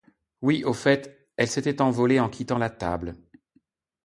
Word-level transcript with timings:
Oui, 0.41 0.63
au 0.63 0.73
fait, 0.73 1.29
elle 1.37 1.47
s'était 1.47 1.79
envolée 1.79 2.19
en 2.19 2.27
quittant 2.27 2.57
la 2.57 2.71
table. 2.71 3.15